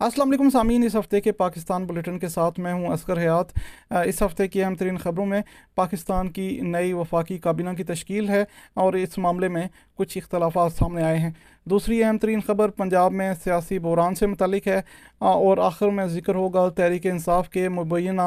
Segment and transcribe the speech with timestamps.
[0.00, 3.46] السلام علیکم سامعین، اس ہفتے کے پاکستان بلیٹن کے ساتھ میں ہوں اسکر حیات۔
[4.06, 5.40] اس ہفتے کی اہم ترین خبروں میں
[5.74, 11.02] پاکستان کی نئی وفاقی کابینہ کی تشکیل ہے اور اس معاملے میں کچھ اختلافات سامنے
[11.02, 11.30] آئے ہیں۔
[11.70, 14.80] دوسری اہم ترین خبر پنجاب میں سیاسی بحران سے متعلق ہے
[15.18, 18.22] اور آخر میں ذکر ہوگا تحریک انصاف کے مبینہ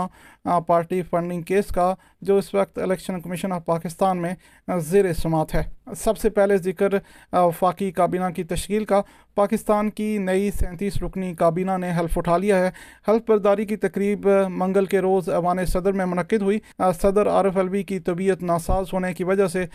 [0.67, 4.33] پارٹی فنڈنگ کیس کا، جو اس وقت الیکشن کمیشن آف پاکستان میں
[4.79, 5.63] زیر سماعت ہے۔
[5.97, 6.93] سب سے پہلے ذکر
[7.33, 9.01] وفاقی کابینہ کی تشکیل کا۔
[9.35, 12.69] پاکستان کی نئی سینتیس رکنی کابینہ نے حلف اٹھا لیا ہے۔
[13.07, 16.59] حلف برداری کی تقریب منگل کے روز ایوان صدر میں منعقد ہوئی۔
[17.01, 19.65] صدر عارف الوی کی طبیعت ناساز ہونے کی وجہ سے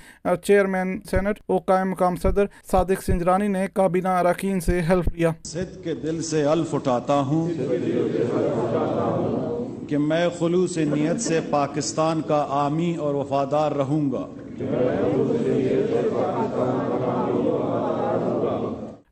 [0.42, 5.82] چیئرمین سینٹ اور قائم مقام صدر صادق سنجرانی نے کابینہ اراکین سے حلف لیا۔ صد
[5.84, 7.50] کے دل سے حلف اٹھاتا ہوں
[9.88, 14.24] کہ میں خلوص نیت سے پاکستان کا آمی اور وفادار رہوں گا۔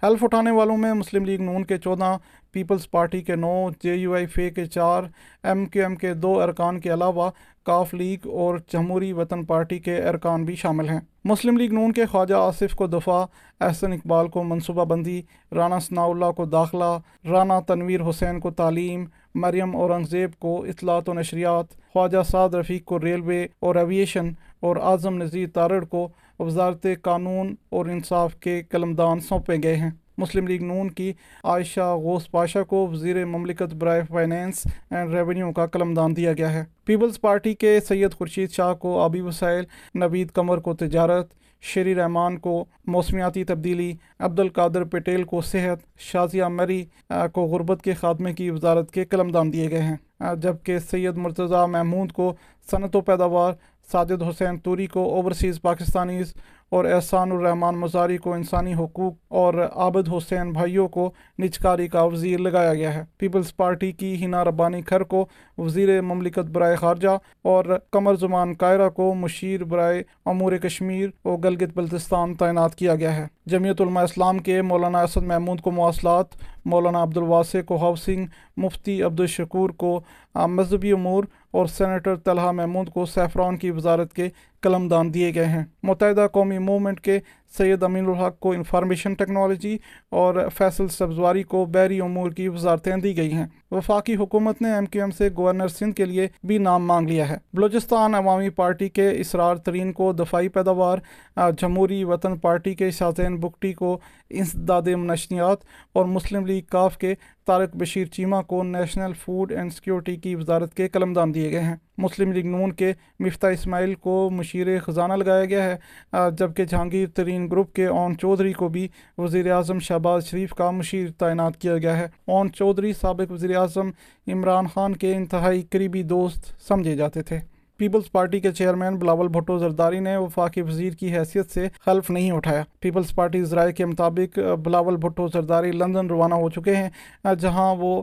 [0.06, 2.16] حلف اٹھانے والوں میں مسلم لیگ نون کے چودہ
[2.52, 5.02] پیپلز پارٹی کے نو جے یو آئی فے کے چار
[5.44, 7.30] ایم کیو ایم کے دو ارکان کے علاوہ
[7.66, 12.06] کاف لیگ اور جمہوری وطن پارٹی کے ارکان بھی شامل ہیں۔ مسلم لیگ نون کے
[12.06, 13.24] خواجہ آصف کو دفاع،
[13.60, 16.98] احسن اقبال کو منصوبہ بندی، رانا ثناء اللہ کو داخلہ،
[17.30, 23.00] رانا تنویر حسین کو تعلیم، مریم اورنگزیب کو اطلاعات و نشریات، خواجہ سعد رفیق کو
[23.00, 29.56] ریلوے اور ایویشن اور اعظم نذیر تارڑ کو وزارت قانون اور انصاف کے قلمدان سونپے
[29.62, 31.12] گئے ہیں۔ مسلم لیگ نون کی
[31.44, 36.52] عائشہ غوث پاشا کو وزیر مملکت برائے فائنینس اینڈ ریونیو کا قلم دان دیا گیا
[36.52, 39.64] ہے۔ پیپلز پارٹی کے سید خورشید شاہ کو آبی وسائل،
[39.94, 46.44] نوید قمر کو تجارت، شری رحمان کو موسمیاتی تبدیلی عبد القادر پٹیل کو صحت، شازیہ
[46.44, 46.84] مری
[47.32, 49.96] کو غربت کے خاتمے کی وزارت کے قلم دان دیے گئے ہیں۔
[50.42, 52.34] جبکہ سید مرتضی محمود کو
[52.70, 53.52] صنعت و پیداوار
[53.92, 56.34] ساجد حسین توری کو اوورسیز پاکستانیز
[56.70, 62.38] اور احسان الرحمن مزاری کو انسانی حقوق اور عابد حسین بھائیوں کو نچکاری کا وزیر
[62.38, 65.26] لگایا گیا ہے۔ پیپلز پارٹی کی ہینا ربانی کھر کو
[65.58, 71.76] وزیر مملکت برائے خارجہ اور قمر زمان قائرہ کو مشیر برائے امور کشمیر اور گلگت
[71.76, 76.26] بلتستان تعینات کیا گیا ہے۔ جمعیت علماء اسلام کے مولانا اسد محمود کو مواصلات
[76.64, 80.00] مولانا عبد الواسع کو ہاؤسنگ مفتی عبد الشکور کو
[80.34, 84.28] مذہبی امور اور سینیٹر طلحہ محمود کو سیفران کی وزارت کے
[84.62, 87.18] قلم دان دیے گئے ہیں۔ متحدہ قومی موومنٹ کے
[87.58, 89.78] سید امین الحق کو انفارمیشن ٹیکنالوجی
[90.10, 94.86] اور فیصل سبزواری کو بحری امور کی وزارتیں دی گئی ہیں۔ وفاقی حکومت نے ایم
[94.86, 98.88] کیو ایم سے گورنر سندھ کے لیے بھی نام مانگ لیا ہے۔ بلوچستان عوامی پارٹی
[98.88, 100.98] کے اسرار ترین کو دفاعی پیداوار،
[101.36, 103.98] جمہوری وطن پارٹی کے شاطین بکٹی کو
[104.30, 105.58] انسداد منشنیات
[105.92, 107.14] اور مسلم لیگ کاف کے
[107.46, 111.76] طارق بشیر چیمہ کو نیشنل فوڈ اینڈ سیکیورٹی کی وزارت کے قلمدان دیے گئے ہیں۔
[112.02, 117.50] مسلم لیگ نون کے مفتا اسماعیل کو مشیر خزانہ لگایا گیا ہے۔ جبکہ جہانگیر ترین
[117.50, 121.96] گروپ کے اون چودھری کو بھی وزیر اعظم شہباز شریف کا مشیر تعینات کیا گیا
[121.96, 123.90] ہے۔ اون چودھری سابق وزیر اعظم
[124.32, 127.38] عمران خان کے انتہائی قریبی دوست سمجھے جاتے تھے۔
[127.82, 132.30] پیپلز پارٹی کے چیئرمین بلاول بھٹو زرداری نے وفاقی وزیر کی حیثیت سے حلف نہیں
[132.32, 137.74] اٹھایا۔ پیپلز پارٹی ذرائع کے مطابق بلاول بھٹو زرداری لندن روانہ ہو چکے ہیں، جہاں
[137.78, 138.02] وہ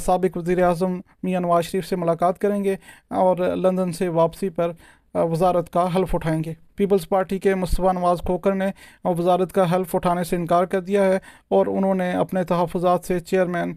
[0.00, 2.76] سابق وزیر اعظم میاں نواز شریف سے ملاقات کریں گے
[3.22, 4.72] اور لندن سے واپسی پر
[5.14, 8.70] وزارت کا حلف اٹھائیں گے۔ پیپلز پارٹی کے مصطفیٰ نواز کھوکر نے
[9.04, 13.18] وزارت کا حلف اٹھانے سے انکار کر دیا ہے اور انہوں نے اپنے تحفظات سے
[13.20, 13.74] چیئرمین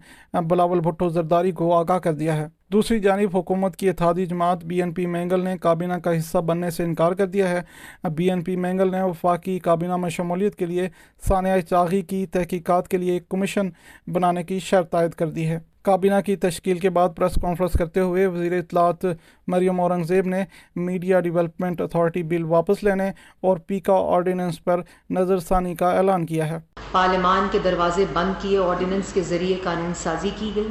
[0.48, 4.82] بلاول بھٹو زرداری کو آگاہ کر دیا ہے۔ دوسری جانب حکومت کی اتحادی جماعت بی
[4.82, 7.60] این پی مینگل نے کابینہ کا حصہ بننے سے انکار کر دیا ہے۔
[8.08, 10.88] بی این پی مینگل نے وفاقی کابینہ میں شمولیت کے لیے
[11.28, 13.68] ثانیہ چاغی کی تحقیقات کے لیے ایک کمیشن
[14.06, 18.00] بنانے کی شرط عائد کر دی ہے۔ کابینہ کی تشکیل کے بعد پریس کانفرنس کرتے
[18.00, 19.06] ہوئے وزیر اطلاعات
[19.46, 20.44] مریم اورنگزیب نے
[20.76, 24.80] میڈیا ڈیولپمنٹ اتھارٹی بل واپس لینے اور پیکا آرڈیننس پر
[25.10, 26.58] نظر ثانی کا اعلان کیا ہے۔
[26.92, 30.68] پارلیمان کے دروازے بند کیے آرڈیننس کے ذریعے قانون سازی کی گئی۔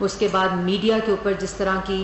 [0.00, 2.02] اس کے بعد میڈیا کے اوپر جس طرح کی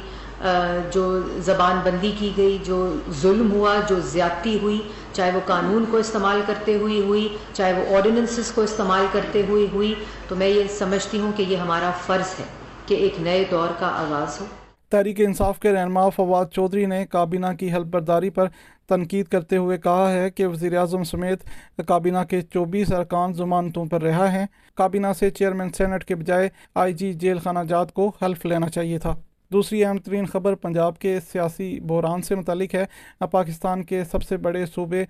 [0.92, 1.02] جو
[1.44, 2.78] زبان بندی کی گئی، جو
[3.20, 4.80] ظلم ہوا، جو زیادتی ہوئی،
[5.12, 9.66] چاہے وہ قانون کو استعمال کرتے ہوئی ہوئی، چاہے وہ آرڈیننسز کو استعمال کرتے ہوئی
[9.72, 9.94] ہوئی،
[10.28, 12.44] تو میں یہ سمجھتی ہوں کہ یہ ہمارا فرض ہے
[12.86, 14.46] کہ ایک نئے دور کا آغاز ہو۔
[14.92, 18.48] تحریک انصاف کے رہنما فواد چودھری نے کابینہ کی حلف برداری پر
[18.88, 21.44] تنقید کرتے ہوئے کہا ہے کہ وزیر اعظم سمیت
[21.86, 26.92] کابینہ کے چوبیس ارکان ضمانتوں پر رہا ہیں کابینہ سے چیئرمین سینٹ کے بجائے آئی
[26.92, 29.14] جی جیل خانہ جات کو حلف لینا چاہیے تھا۔
[29.50, 32.84] دوسری اہم ترین خبر پنجاب کے سیاسی بحران سے متعلق ہے۔
[33.30, 35.04] پاکستان کے سب سے بڑے صوبے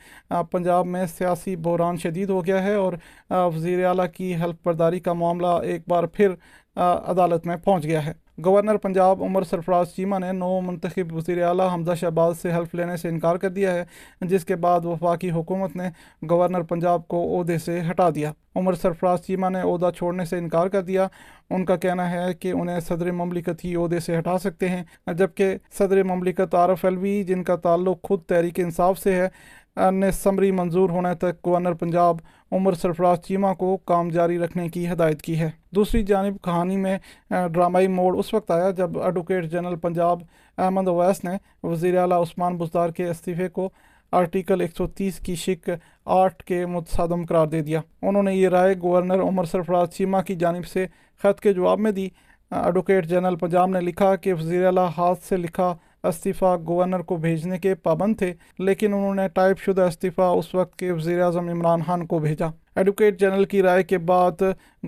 [0.50, 2.92] پنجاب میں سیاسی بحران شدید ہو گیا ہے اور
[3.30, 6.34] وزیر اعلیٰ کی حلف برداری کا معاملہ ایک بار پھر
[6.76, 11.74] عدالت میں پہنچ گیا ہے۔ گورنر پنجاب عمر سرفراز چیمہ نے نو منتخب وزیر اعلیٰ
[11.74, 13.84] حمزہ شہباز سے حلف لینے سے انکار کر دیا ہے،
[14.20, 15.90] جس کے بعد وفاقی حکومت نے
[16.30, 20.66] گورنر پنجاب کو عہدے سے ہٹا دیا۔ عمر سرفراز چیمہ نے عہدہ چھوڑنے سے انکار
[20.66, 21.06] کر دیا۔
[21.50, 25.56] ان کا کہنا ہے کہ انہیں صدر مملکت ہی عہدے سے ہٹا سکتے ہیں، جبکہ
[25.78, 29.28] صدر مملکت عارف الوی جن کا تعلق خود تحریک انصاف سے ہے
[29.76, 32.16] نے سمری منظور ہونے تک گورنر پنجاب
[32.52, 36.98] عمر سرفراز چیمہ کو کام جاری رکھنے کی ہدایت کی ہے۔ دوسری جانب کہانی میں
[37.30, 40.20] ڈرامائی موڑ اس وقت آیا جب ایڈوکیٹ جنرل پنجاب
[40.58, 43.68] احمد اویس نے وزیر اعلیٰ عثمان بزدار کے استعفے کو
[44.12, 45.70] آرٹیکل ایک سو تیس کی شک
[46.04, 50.34] آٹھ کے متصادم قرار دے دیا۔ انہوں نے یہ رائے گورنر عمر سرفراز چیمہ کی
[50.34, 50.86] جانب سے
[51.22, 52.08] خط کے جواب میں دی۔
[52.50, 57.58] ایڈوکیٹ جنرل پنجاب نے لکھا کہ وزیر اعلیٰ ہاتھ سے لکھا استعفیٰ گورنر کو بھیجنے
[57.58, 61.82] کے پابند تھے، لیکن انہوں نے ٹائپ شدہ استعفیٰ اس وقت کے وزیر اعظم عمران
[61.86, 62.46] خان کو بھیجا۔
[62.76, 64.42] ایڈوکیٹ جنرل کی رائے کے بعد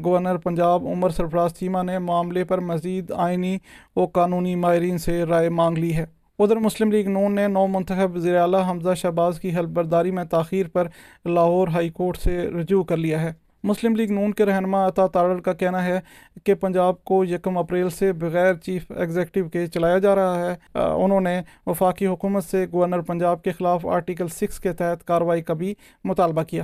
[0.05, 3.59] گورنر پنجاب عمر سرفراز چیمہ نے معاملے پر مزید آئینی
[3.97, 6.07] و قانونی ماہرین سے رائے مانگ لی ہے۔
[6.39, 10.25] ادھر مسلم لیگ نون نے نو منتخب وزیر اعلیٰ حمزہ شہباز کی حلف برداری میں
[10.25, 10.89] تاخیر پر
[11.25, 13.33] لاہور ہائی کورٹ سے رجوع کر لیا ہے۔
[13.65, 16.01] مسلم لیگ نون کے رہنما عطا تارل کا کہنا ہے
[16.45, 21.21] کہ پنجاب کو یکم اپریل سے بغیر چیف ایگزیکٹو کے چلایا جا رہا ہے۔ انہوں
[21.21, 25.75] نے وفاقی حکومت سے گورنر پنجاب کے خلاف آرٹیکل سکس کے تحت کاروائی کا بھی
[26.05, 26.63] مطالبہ کیا۔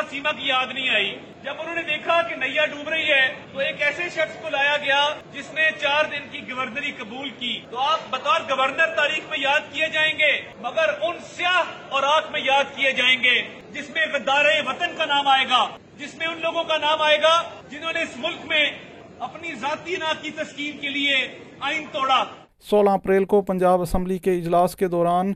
[0.00, 3.26] عمر سیما کی یاد نہیں آئی۔ جب انہوں نے دیکھا کہ نیا ڈوب رہی ہے،
[3.52, 5.00] تو ایک ایسے شخص کو لایا گیا
[5.32, 9.72] جس نے چار دن کی گورنری قبول کی۔ تو آپ بطور گورنر تاریخ میں یاد
[9.72, 13.36] کیے جائیں گے، مگر ان سیاہ اور آنکھ میں یاد کیے جائیں گے،
[13.70, 15.66] جس میں غدار وطن کا نام آئے گا،
[15.96, 18.70] جس میں ان لوگوں کا نام آئے گا جنہوں نے اس ملک میں
[19.18, 21.16] اپنی ذاتی نا کی تسکین کے لیے
[21.60, 22.24] آئین توڑا۔
[22.68, 25.32] سولہ اپریل کو پنجاب اسمبلی کے اجلاس کے دوران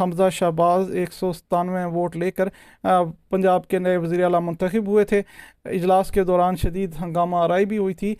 [0.00, 2.48] حمزہ شہباز ایک سو ستانوے ووٹ لے کر
[3.30, 5.22] پنجاب کے نئے وزیر اعلیٰ منتخب ہوئے تھے۔
[5.64, 8.14] اجلاس کے دوران شدید ہنگامہ آرائی بھی ہوئی تھی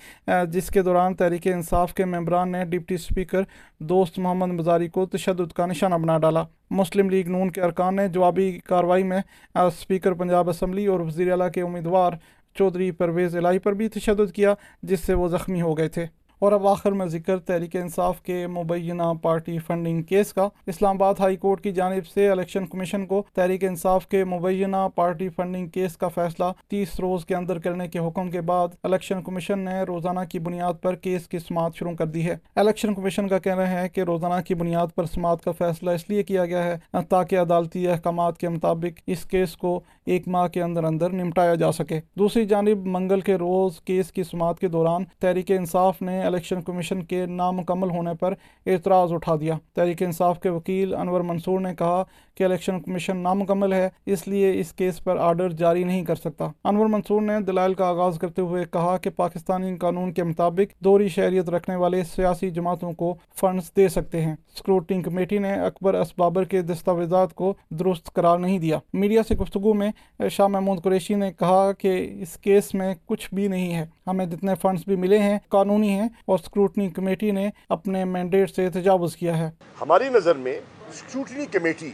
[0.52, 3.42] جس کے دوران تحریک انصاف کے ممبران نے ڈپٹی اسپیکر
[3.80, 8.08] دوست محمد مزاری کو تشدد کا نشانہ بنا ڈالا۔ مسلم لیگ نون کے ارکان نے
[8.08, 9.20] جوابی کاروائی میں
[9.54, 12.12] اسپیکر پنجاب اسمبلی اور وزیر اعلیٰ کے امیدوار
[12.56, 16.06] چودھری پرویز الہی پر بھی تشدد کیا، جس سے وہ زخمی ہو گئے تھے۔
[16.38, 21.14] اور اب آخر میں ذکر تحریک انصاف کے مبینہ پارٹی فنڈنگ کیس کا۔ اسلام آباد
[21.18, 25.96] ہائی کورٹ کی جانب سے الیکشن کمیشن کو تحریک انصاف کے مبینہ پارٹی فنڈنگ کیس
[25.96, 30.20] کا فیصلہ تیس روز کے اندر کرنے کے حکم کے بعد الیکشن کمیشن نے روزانہ
[30.30, 33.88] کی بنیاد پر کیس کی سماعت شروع کر دی ہے۔ الیکشن کمیشن کا کہنا ہے
[33.88, 37.88] کہ روزانہ کی بنیاد پر سماعت کا فیصلہ اس لیے کیا گیا ہے تاکہ عدالتی
[37.88, 42.44] احکامات کے مطابق اس کیس کو ایک ماہ کے اندر اندر نمٹایا جا سکے۔ دوسری
[42.44, 47.26] جانب منگل کے روز کیس کی سماعت کے دوران تحریک انصاف نے الیکشن کمیشن کے
[47.26, 48.34] نامکمل ہونے پر
[48.66, 52.04] اعتراض اٹھا دیا۔ تحریک انصاف کے وکیل انور منصور نے کہا
[52.38, 56.50] کہ الیکشن کمیشن نامکمل ہے، اس لیے اس کیس پر آرڈر جاری نہیں کر سکتا۔
[56.64, 61.08] انور منصور نے دلائل کا آغاز کرتے ہوئے کہا کہ پاکستانی قانون کے مطابق دوری
[61.08, 66.44] شہریت رکھنے والے سیاسی جماعتوں کو فنڈز دے سکتے ہیں۔ سکروٹنگ کمیٹی نے اکبر اسبابر
[66.44, 69.90] کے دستاویزات کو درست قرار نہیں دیا۔ میڈیا سے گفتگو میں
[70.30, 71.92] شاہ محمود قریشی نے کہا کہ
[72.22, 76.08] اس کیس میں کچھ بھی نہیں ہے۔ ہمیں جتنے فنڈز بھی ملے ہیں، قانونی ہیں
[76.26, 80.58] اور سکروٹنی کمیٹی نے اپنے مینڈیٹ سے تجاوز کیا ہے۔ ہماری نظر میں
[80.92, 81.90] سکروٹنی کمیٹی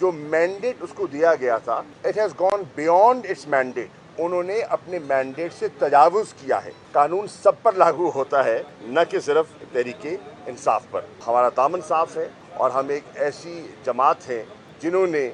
[0.00, 4.60] جو مینڈیٹ اس کو دیا گیا تھا it has gone beyond its mandate انہوں نے
[4.76, 6.70] اپنے مینڈیٹ سے تجاوز کیا ہے.
[6.92, 10.06] قانون سب پر لاگو ہوتا ہے، نہ کہ صرف تحریک
[10.46, 11.00] انصاف پر.
[11.26, 14.42] ہمارا دامن صاف ہے اور ہم ایک ایسی جماعت ہیں
[14.80, 15.28] جنہوں نے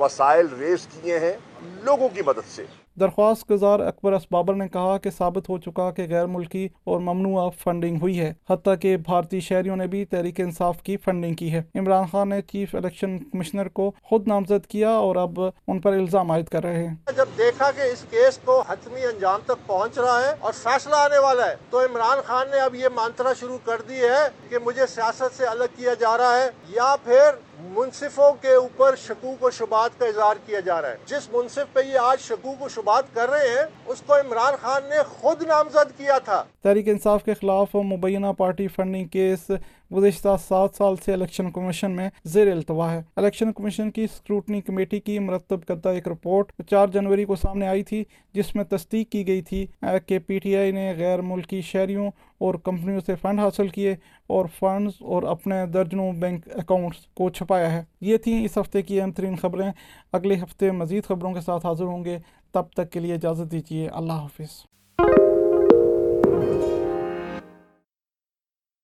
[0.00, 1.36] وسائل ریز کیے ہیں
[1.84, 2.64] لوگوں کی مدد سے.
[2.96, 7.48] درخواست گزار اکبر اسبابر نے کہا کہ ثابت ہو چکا کہ غیر ملکی اور ممنوع
[7.62, 11.62] فنڈنگ ہوئی ہے، حتیٰ کہ بھارتی شہریوں نے بھی تحریک انصاف کی فنڈنگ کی ہے۔
[11.74, 16.30] عمران خان نے چیف الیکشن کمشنر کو خود نامزد کیا اور اب ان پر الزام
[16.30, 20.20] عائد کر رہے ہیں۔ جب دیکھا کہ اس کیس کو حتمی انجام تک پہنچ رہا
[20.20, 23.82] ہے اور فیصلہ آنے والا ہے، تو عمران خان نے اب یہ مانترا شروع کر
[23.88, 27.30] دی ہے کہ مجھے سیاست سے الگ کیا جا رہا ہے یا پھر
[27.62, 31.80] منصفوں کے اوپر شکوک و شبات کا اظہار کیا جا رہا ہے۔ جس منصف پہ
[31.80, 35.98] یہ آج شکوک و شبات کر رہے ہیں، اس کو عمران خان نے خود نامزد
[35.98, 39.50] کیا تھا۔ تحریک انصاف کے خلاف مبینہ پارٹی فنڈنگ کیس
[39.96, 45.00] گزشتہ سات سال سے الیکشن کمیشن میں زیر التوا ہے۔ الیکشن کمیشن کی اسکروٹنی کمیٹی
[45.00, 49.26] کی مرتب کردہ ایک رپورٹ چار جنوری کو سامنے آئی تھی، جس میں تصدیق کی
[49.26, 49.66] گئی تھی
[50.06, 54.46] کہ پی ٹی آئی نے غیر ملکی شہریوں اور کمپنیوں سے فنڈ حاصل کیے اور
[54.58, 59.12] فنڈز اور اپنے درجنوں بینک اکاؤنٹس کو چھپایا ہے۔ یہ تھیں اس ہفتے کی اہم
[59.12, 59.70] ترین خبریں۔
[60.12, 62.18] اگلے ہفتے مزید خبروں کے ساتھ حاضر ہوں گے۔
[62.52, 64.79] تب تک کے لیے اجازت دیجیے اللہ حافظ۔